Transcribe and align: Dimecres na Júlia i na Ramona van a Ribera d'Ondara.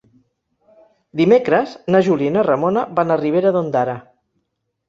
Dimecres 1.19 1.75
na 1.97 2.01
Júlia 2.09 2.31
i 2.31 2.33
na 2.39 2.47
Ramona 2.49 2.87
van 3.01 3.17
a 3.17 3.19
Ribera 3.23 3.53
d'Ondara. 3.59 3.99